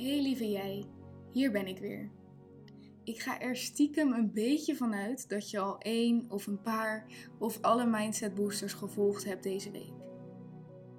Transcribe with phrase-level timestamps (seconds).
[0.00, 0.84] Hey lieve jij,
[1.30, 2.10] hier ben ik weer.
[3.04, 7.06] Ik ga er stiekem een beetje van uit dat je al één of een paar
[7.38, 9.92] of alle mindset boosters gevolgd hebt deze week.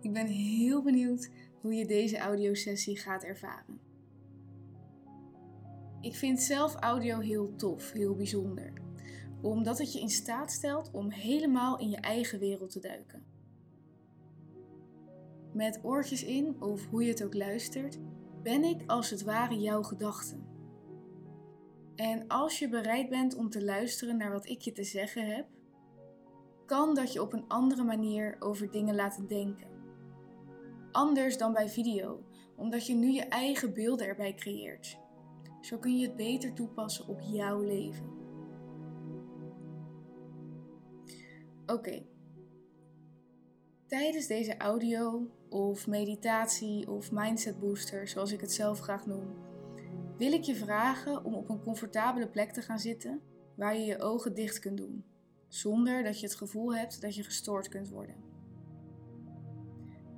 [0.01, 1.29] Ik ben heel benieuwd
[1.61, 3.79] hoe je deze audiosessie gaat ervaren.
[6.01, 8.73] Ik vind zelf audio heel tof, heel bijzonder,
[9.41, 13.23] omdat het je in staat stelt om helemaal in je eigen wereld te duiken.
[15.53, 17.99] Met oortjes in of hoe je het ook luistert,
[18.43, 20.45] ben ik als het ware jouw gedachten.
[21.95, 25.47] En als je bereid bent om te luisteren naar wat ik je te zeggen heb,
[26.65, 29.69] kan dat je op een andere manier over dingen laten denken.
[30.91, 32.23] Anders dan bij video,
[32.55, 34.97] omdat je nu je eigen beelden erbij creëert.
[35.61, 38.05] Zo kun je het beter toepassen op jouw leven.
[41.65, 42.03] Oké.
[43.91, 49.35] Tijdens deze audio of meditatie of mindset booster, zoals ik het zelf graag noem,
[50.17, 53.21] wil ik je vragen om op een comfortabele plek te gaan zitten
[53.55, 55.03] waar je je ogen dicht kunt doen,
[55.47, 58.15] zonder dat je het gevoel hebt dat je gestoord kunt worden.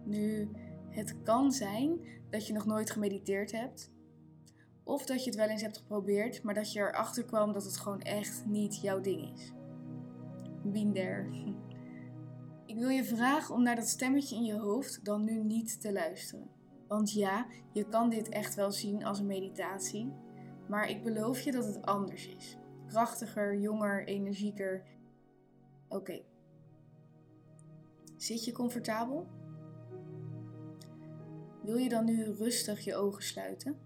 [0.06, 0.50] Nu,
[0.90, 3.92] het kan zijn dat je nog nooit gemediteerd hebt,
[4.84, 7.78] of dat je het wel eens hebt geprobeerd, maar dat je erachter kwam dat het
[7.78, 9.52] gewoon echt niet jouw ding is.
[10.64, 11.30] Been there.
[12.74, 15.92] Ik wil je vragen om naar dat stemmetje in je hoofd dan nu niet te
[15.92, 16.50] luisteren.
[16.88, 20.14] Want ja, je kan dit echt wel zien als een meditatie,
[20.68, 22.58] maar ik beloof je dat het anders is.
[22.88, 24.84] Krachtiger, jonger, energieker.
[25.88, 26.22] Oké.
[28.18, 29.28] Zit je comfortabel?
[31.64, 33.78] Wil je dan nu rustig je ogen sluiten?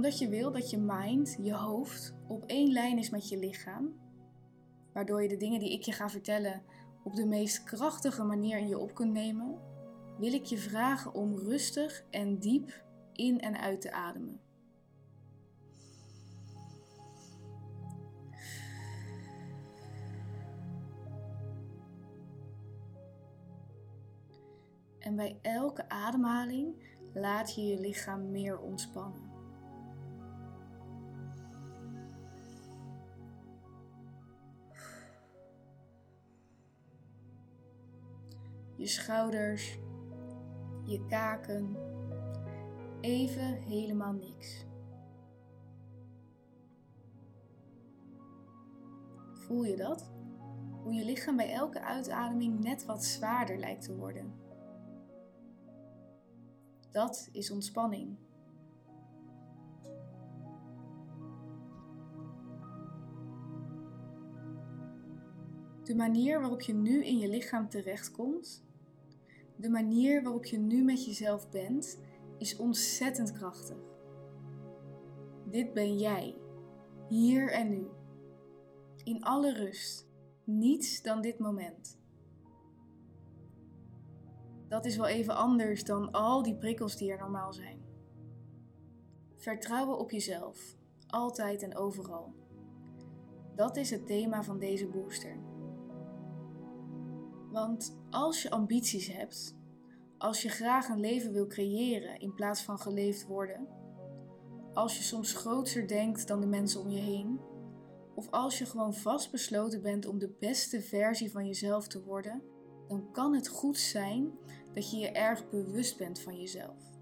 [0.00, 4.00] Omdat je wil dat je mind, je hoofd, op één lijn is met je lichaam,
[4.92, 6.62] waardoor je de dingen die ik je ga vertellen
[7.04, 9.58] op de meest krachtige manier in je op kunt nemen,
[10.18, 14.40] wil ik je vragen om rustig en diep in en uit te ademen.
[24.98, 26.74] En bij elke ademhaling
[27.14, 29.29] laat je je lichaam meer ontspannen.
[38.80, 39.78] Je schouders,
[40.84, 41.76] je kaken.
[43.00, 44.66] Even helemaal niks.
[49.32, 50.10] Voel je dat?
[50.82, 54.32] Hoe je lichaam bij elke uitademing net wat zwaarder lijkt te worden.
[56.90, 58.16] Dat is ontspanning.
[65.82, 68.68] De manier waarop je nu in je lichaam terechtkomt
[69.60, 72.00] de manier waarop je nu met jezelf bent,
[72.38, 73.78] is ontzettend krachtig.
[75.44, 76.36] Dit ben jij,
[77.08, 77.88] hier en nu.
[79.04, 80.08] In alle rust,
[80.44, 81.98] niets dan dit moment.
[84.68, 87.80] Dat is wel even anders dan al die prikkels die er normaal zijn.
[89.36, 92.34] Vertrouwen op jezelf, altijd en overal.
[93.54, 95.36] Dat is het thema van deze booster.
[97.50, 99.56] Want als je ambities hebt,
[100.18, 103.68] als je graag een leven wil creëren in plaats van geleefd worden,
[104.72, 107.40] als je soms groter denkt dan de mensen om je heen,
[108.14, 112.42] of als je gewoon vastbesloten bent om de beste versie van jezelf te worden,
[112.88, 114.32] dan kan het goed zijn
[114.72, 116.98] dat je je erg bewust bent van jezelf.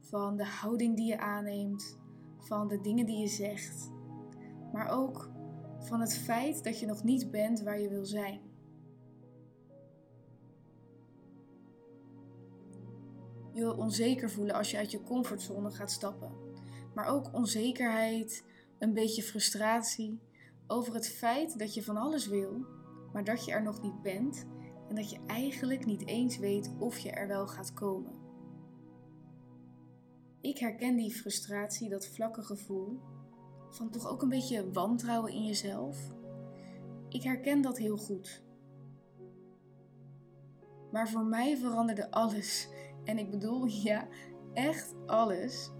[0.00, 1.98] Van de houding die je aanneemt,
[2.38, 3.90] van de dingen die je zegt,
[4.72, 5.30] maar ook
[5.78, 8.51] van het feit dat je nog niet bent waar je wil zijn.
[13.52, 16.32] Je wil onzeker voelen als je uit je comfortzone gaat stappen.
[16.94, 18.44] Maar ook onzekerheid,
[18.78, 20.20] een beetje frustratie
[20.66, 22.66] over het feit dat je van alles wil,
[23.12, 24.46] maar dat je er nog niet bent
[24.88, 28.20] en dat je eigenlijk niet eens weet of je er wel gaat komen.
[30.40, 33.00] Ik herken die frustratie, dat vlakke gevoel
[33.70, 35.98] van toch ook een beetje wantrouwen in jezelf.
[37.08, 38.42] Ik herken dat heel goed.
[40.90, 42.68] Maar voor mij veranderde alles
[43.04, 44.08] en ik bedoel, ja,
[44.52, 45.70] echt alles.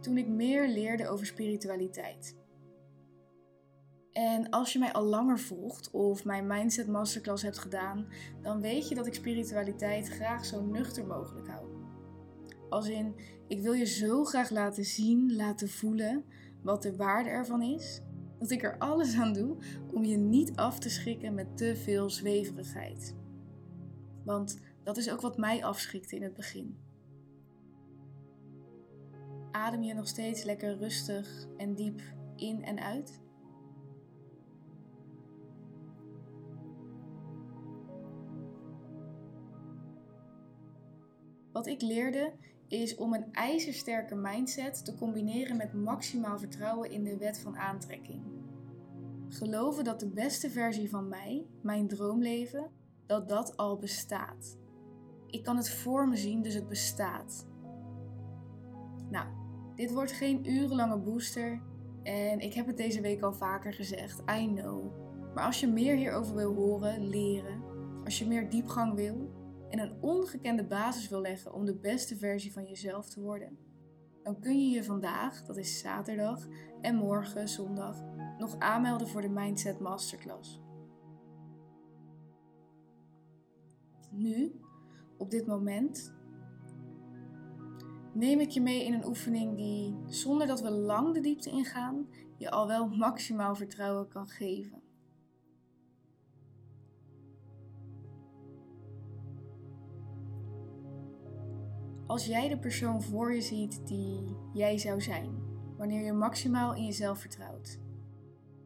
[0.00, 2.40] Toen ik meer leerde over spiritualiteit.
[4.12, 8.06] En als je mij al langer volgt of mijn Mindset Masterclass hebt gedaan,
[8.42, 11.66] dan weet je dat ik spiritualiteit graag zo nuchter mogelijk hou.
[12.68, 13.14] Als in,
[13.48, 16.24] ik wil je zo graag laten zien, laten voelen
[16.62, 18.02] wat de waarde ervan is,
[18.38, 19.56] dat ik er alles aan doe
[19.92, 23.16] om je niet af te schrikken met te veel zweverigheid.
[24.24, 26.78] Want dat is ook wat mij afschrikte in het begin.
[29.50, 32.00] Adem je nog steeds lekker rustig en diep
[32.36, 33.20] in en uit?
[41.52, 42.32] Wat ik leerde
[42.68, 48.22] is om een ijzersterke mindset te combineren met maximaal vertrouwen in de wet van aantrekking.
[49.28, 52.70] Geloven dat de beste versie van mij, mijn droomleven,
[53.06, 54.60] dat dat al bestaat.
[55.32, 57.46] Ik kan het voor me zien, dus het bestaat.
[59.10, 59.26] Nou,
[59.74, 61.62] dit wordt geen urenlange booster
[62.02, 64.92] en ik heb het deze week al vaker gezegd, I know.
[65.34, 67.62] Maar als je meer hierover wil horen, leren,
[68.04, 69.30] als je meer diepgang wil,
[69.68, 73.58] en een ongekende basis wil leggen om de beste versie van jezelf te worden,
[74.22, 76.46] dan kun je je vandaag, dat is zaterdag,
[76.80, 78.04] en morgen, zondag,
[78.38, 80.60] nog aanmelden voor de Mindset Masterclass.
[84.10, 84.60] Nu,
[85.22, 86.14] op dit moment,
[88.14, 92.06] neem ik je mee in een oefening die, zonder dat we lang de diepte ingaan,
[92.36, 94.82] je al wel maximaal vertrouwen kan geven.
[102.06, 105.34] Als jij de persoon voor je ziet die jij zou zijn,
[105.76, 107.78] wanneer je maximaal in jezelf vertrouwt.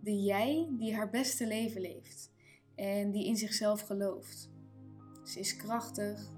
[0.00, 2.32] De jij die haar beste leven leeft
[2.74, 4.50] en die in zichzelf gelooft.
[5.24, 6.34] Ze is krachtig,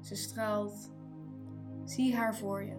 [0.00, 0.90] ze straalt.
[1.84, 2.76] Zie haar voor je.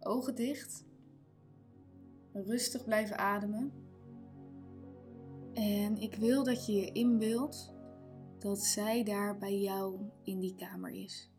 [0.00, 0.84] Ogen dicht.
[2.32, 3.72] Rustig blijven ademen.
[5.52, 7.72] En ik wil dat je je inbeeldt
[8.38, 11.30] dat zij daar bij jou in die kamer is.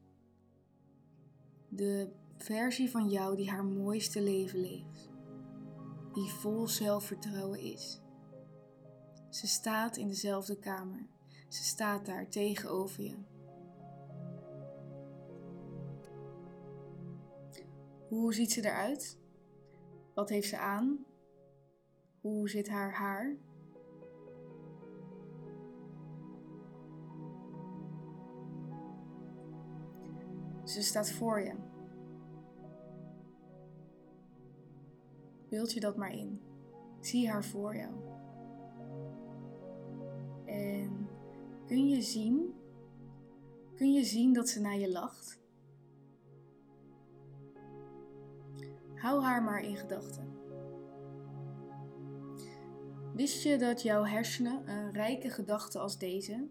[1.69, 5.09] De versie van jou die haar mooiste leven leeft,
[6.13, 8.01] die vol zelfvertrouwen is.
[9.29, 11.07] Ze staat in dezelfde kamer.
[11.55, 13.15] Ze staat daar tegenover je.
[18.07, 19.17] Hoe ziet ze eruit?
[20.13, 21.05] Wat heeft ze aan?
[22.21, 23.35] Hoe zit haar haar?
[30.63, 31.55] Ze staat voor je.
[35.49, 36.41] Beeld je dat maar in.
[36.99, 38.14] Zie haar voor jou.
[41.65, 42.53] Kun je zien,
[43.75, 45.39] kun je zien dat ze naar je lacht?
[48.95, 50.33] Hou haar maar in gedachten.
[53.13, 56.47] Wist je dat jouw hersenen een rijke gedachte als deze,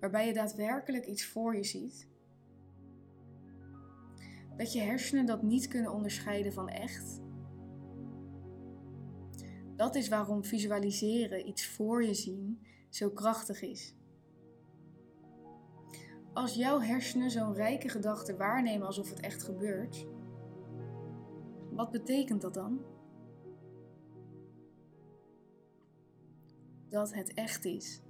[0.00, 2.08] waarbij je daadwerkelijk iets voor je ziet,
[4.56, 7.20] dat je hersenen dat niet kunnen onderscheiden van echt.
[9.76, 13.97] Dat is waarom visualiseren, iets voor je zien, zo krachtig is.
[16.38, 20.06] Als jouw hersenen zo'n rijke gedachte waarnemen alsof het echt gebeurt,
[21.70, 22.80] wat betekent dat dan?
[26.88, 28.02] Dat het echt is.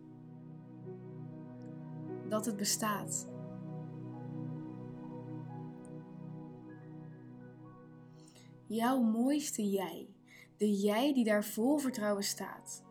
[2.29, 3.29] Dat het bestaat.
[8.67, 10.09] jouw mooiste jij,
[10.57, 12.85] de jij die daar vol vertrouwen staat.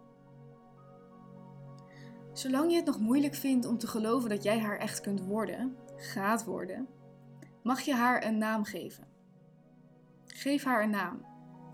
[2.37, 5.75] Zolang je het nog moeilijk vindt om te geloven dat jij haar echt kunt worden,
[5.95, 6.87] gaat worden,
[7.63, 9.07] mag je haar een naam geven.
[10.25, 11.25] Geef haar een naam,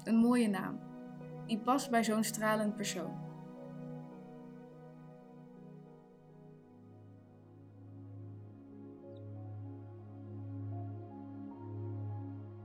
[0.04, 0.80] een mooie naam,
[1.46, 3.22] die past bij zo'n stralend persoon.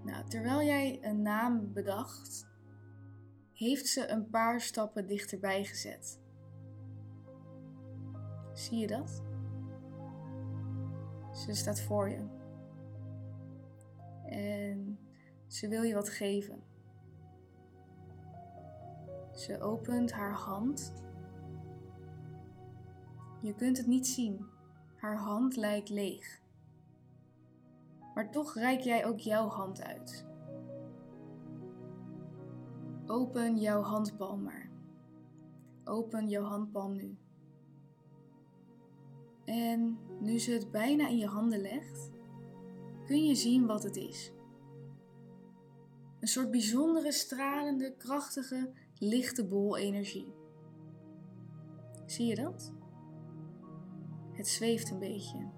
[0.04, 2.46] Nou, terwijl jij een naam bedacht,
[3.52, 6.26] heeft ze een paar stappen dichterbij gezet.
[8.58, 9.22] Zie je dat?
[11.32, 12.26] Ze staat voor je.
[14.24, 14.98] En
[15.46, 16.62] ze wil je wat geven.
[19.32, 20.92] Ze opent haar hand.
[23.42, 24.46] Je kunt het niet zien.
[24.96, 26.40] Haar hand lijkt leeg
[28.18, 30.26] maar toch reik jij ook jouw hand uit.
[33.06, 34.70] Open jouw handpalm maar.
[35.84, 37.18] Open jouw handpalm nu.
[39.48, 42.10] En nu ze het bijna in je handen legt,
[43.06, 44.32] kun je zien wat het is.
[46.20, 50.34] Een soort bijzondere, stralende, krachtige, lichte bol energie.
[52.06, 52.72] Zie je dat?
[54.32, 55.48] Het zweeft een beetje.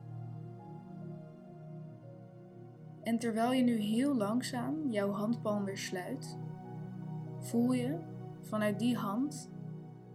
[3.03, 6.39] En terwijl je nu heel langzaam jouw handpalm weer sluit,
[7.39, 7.99] voel je
[8.41, 9.51] vanuit die hand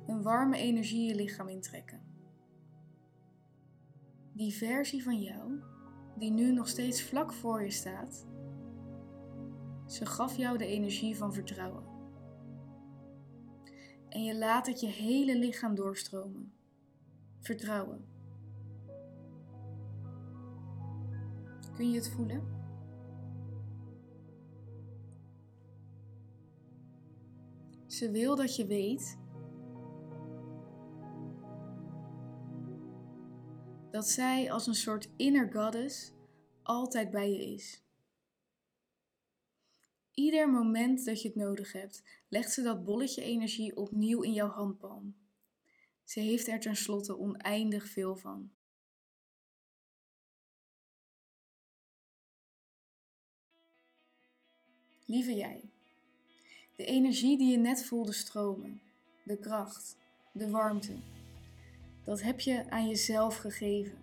[0.06, 2.05] een warme energie je lichaam intrekken.
[4.36, 5.62] Die versie van jou,
[6.18, 8.26] die nu nog steeds vlak voor je staat,
[9.88, 11.84] ze gaf jou de energie van vertrouwen.
[14.10, 16.54] En je laat het je hele lichaam doorstromen.
[17.40, 18.06] Vertrouwen.
[21.76, 22.44] Kun je het voelen?
[27.86, 29.18] Ze wil dat je weet
[33.96, 36.12] dat zij als een soort inner goddess
[36.64, 37.84] altijd bij je is.
[40.12, 44.48] Ieder moment dat je het nodig hebt, legt ze dat bolletje energie opnieuw in jouw
[44.48, 45.16] handpalm.
[46.04, 48.52] Ze heeft er tenslotte oneindig veel van.
[55.06, 55.70] Lieve jij,
[56.76, 58.82] de energie die je net voelde stromen,
[59.24, 59.98] de kracht,
[60.34, 60.96] de warmte,
[62.06, 63.98] dat heb je aan jezelf gegeven.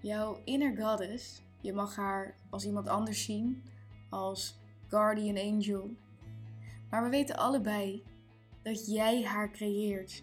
[0.00, 3.62] Jouw inner goddess, je mag haar als iemand anders zien,
[4.10, 4.58] als
[4.88, 5.90] guardian angel.
[6.90, 8.02] Maar we weten allebei
[8.62, 10.22] dat jij haar creëert.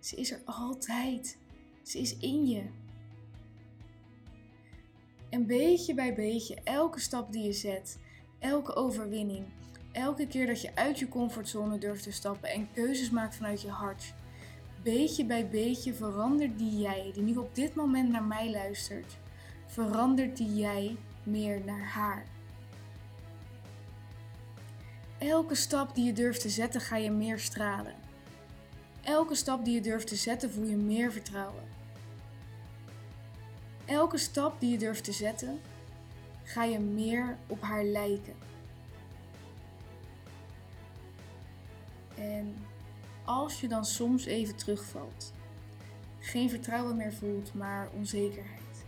[0.00, 1.38] Ze is er altijd.
[1.82, 2.64] Ze is in je.
[5.30, 7.98] En beetje bij beetje, elke stap die je zet,
[8.38, 9.46] elke overwinning,
[9.92, 13.70] elke keer dat je uit je comfortzone durft te stappen en keuzes maakt vanuit je
[13.70, 14.14] hart,
[14.94, 19.16] beetje bij beetje verandert die jij, die nu op dit moment naar mij luistert,
[19.66, 22.26] verandert die jij meer naar haar.
[25.18, 27.94] Elke stap die je durft te zetten, ga je meer stralen.
[29.02, 31.64] Elke stap die je durft te zetten, voel je meer vertrouwen.
[33.84, 35.60] Elke stap die je durft te zetten,
[36.42, 38.34] ga je meer op haar lijken.
[42.14, 42.56] En
[43.26, 45.32] als je dan soms even terugvalt,
[46.18, 48.84] geen vertrouwen meer voelt, maar onzekerheid.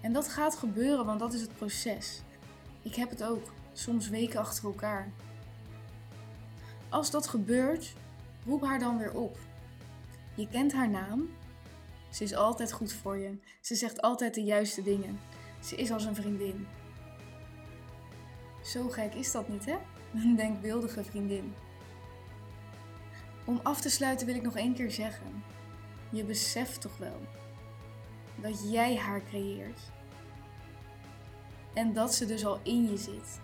[0.00, 2.22] En dat gaat gebeuren, want dat is het proces.
[2.82, 5.12] Ik heb het ook, soms weken achter elkaar.
[6.88, 7.92] Als dat gebeurt,
[8.46, 9.38] roep haar dan weer op.
[10.34, 11.28] Je kent haar naam.
[12.10, 13.38] Ze is altijd goed voor je.
[13.60, 15.20] Ze zegt altijd de juiste dingen.
[15.60, 16.66] Ze is als een vriendin.
[18.62, 19.76] Zo gek is dat niet, hè?
[20.14, 21.54] Een denkbeeldige vriendin.
[23.44, 25.44] Om af te sluiten wil ik nog één keer zeggen:
[26.10, 27.20] je beseft toch wel
[28.34, 29.80] dat jij haar creëert.
[31.74, 33.40] En dat ze dus al in je zit.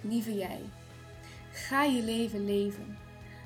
[0.00, 0.60] Lieve jij,
[1.52, 2.98] ga je leven leven.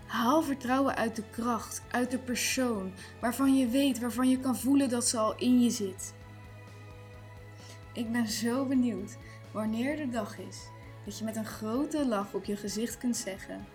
[0.07, 4.89] Haal vertrouwen uit de kracht, uit de persoon waarvan je weet, waarvan je kan voelen
[4.89, 6.15] dat ze al in je zit.
[7.93, 9.17] Ik ben zo benieuwd
[9.53, 10.69] wanneer de dag is
[11.07, 13.67] dat je met een grote lach op je gezicht kunt zeggen: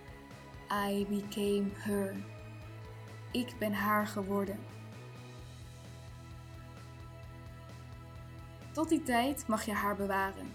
[0.71, 2.25] I became her.
[3.31, 4.59] Ik ben haar geworden.
[8.73, 10.53] Tot die tijd mag je haar bewaren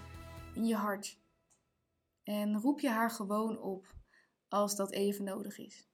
[0.55, 1.19] in je hart.
[2.23, 3.95] En roep je haar gewoon op
[4.49, 5.89] als dat even nodig is.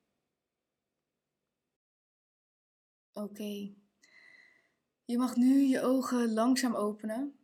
[3.13, 3.75] Oké.
[5.05, 7.42] Je mag nu je ogen langzaam openen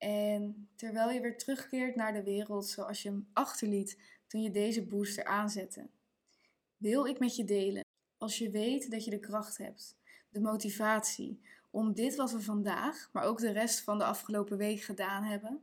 [0.00, 4.86] en terwijl je weer terugkeert naar de wereld zoals je hem achterliet toen je deze
[4.86, 5.88] booster aanzette,
[6.76, 7.84] wil ik met je delen,
[8.18, 9.96] als je weet dat je de kracht hebt,
[10.28, 11.40] de motivatie
[11.70, 15.62] om dit wat we vandaag, maar ook de rest van de afgelopen week gedaan hebben,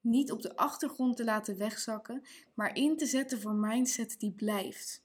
[0.00, 2.22] niet op de achtergrond te laten wegzakken,
[2.54, 5.04] maar in te zetten voor mindset die blijft.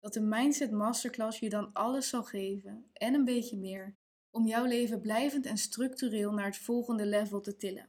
[0.00, 3.96] Dat de Mindset Masterclass je dan alles zal geven en een beetje meer
[4.34, 7.88] om jouw leven blijvend en structureel naar het volgende level te tillen.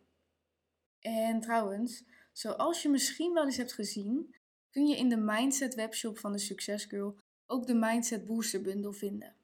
[1.00, 4.36] En trouwens, zoals je misschien wel eens hebt gezien,
[4.70, 8.94] kun je in de Mindset webshop van de Success Girl ook de Mindset Booster Bundle
[8.94, 9.36] vinden.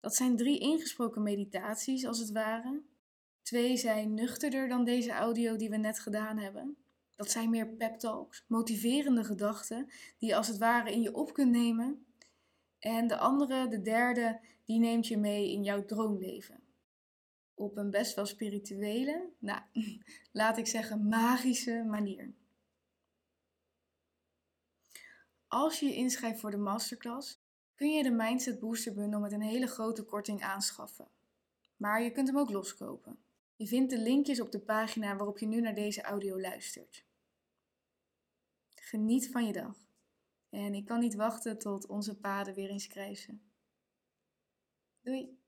[0.00, 2.82] Dat zijn drie ingesproken meditaties als het ware.
[3.42, 6.76] Twee zijn nuchterder dan deze audio die we net gedaan hebben.
[7.16, 11.32] Dat zijn meer pep talks, motiverende gedachten die je als het ware in je op
[11.32, 12.06] kunt nemen.
[12.78, 16.62] En de andere, de derde, die neemt je mee in jouw droomleven.
[17.54, 19.62] Op een best wel spirituele, nou,
[20.32, 22.32] laat ik zeggen magische manier.
[25.46, 27.40] Als je je inschrijft voor de masterclass,
[27.74, 31.08] kun je de Mindset Booster Bundle met een hele grote korting aanschaffen.
[31.76, 33.18] Maar je kunt hem ook loskopen.
[33.56, 37.04] Je vindt de linkjes op de pagina waarop je nu naar deze audio luistert.
[38.74, 39.76] Geniet van je dag.
[40.50, 43.49] En ik kan niet wachten tot onze paden weer eens kruisen.
[45.10, 45.39] Oui.